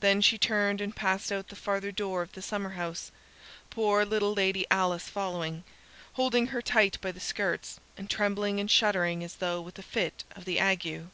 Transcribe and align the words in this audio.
Then 0.00 0.20
she 0.20 0.36
turned 0.36 0.80
and 0.80 0.96
passed 0.96 1.30
out 1.30 1.46
the 1.46 1.54
farther 1.54 1.92
door 1.92 2.22
of 2.22 2.32
the 2.32 2.42
summerhouse, 2.42 3.12
poor 3.70 4.04
little 4.04 4.34
Lady 4.34 4.66
Alice 4.68 5.08
following, 5.08 5.62
holding 6.14 6.48
her 6.48 6.60
tight 6.60 7.00
by 7.00 7.12
the 7.12 7.20
skirts, 7.20 7.78
and 7.96 8.10
trembling 8.10 8.58
and 8.58 8.68
shuddering 8.68 9.22
as 9.22 9.36
though 9.36 9.60
with 9.60 9.78
a 9.78 9.84
fit 9.84 10.24
of 10.34 10.44
the 10.44 10.58
ague. 10.58 11.06